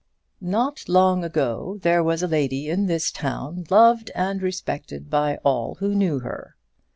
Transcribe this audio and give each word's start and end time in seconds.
"Not 0.41 0.89
long 0.89 1.23
ago 1.23 1.77
there 1.83 2.03
was 2.03 2.23
a 2.23 2.27
lady 2.27 2.69
in 2.69 2.87
this 2.87 3.11
town, 3.11 3.65
loved 3.69 4.09
and 4.15 4.41
respected 4.41 5.11
by 5.11 5.37
all 5.45 5.75
who 5.75 5.93
knew 5.93 6.21
her." 6.21 6.55